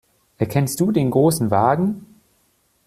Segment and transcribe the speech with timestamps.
[0.39, 2.07] Erkennst du den Großen Wagen?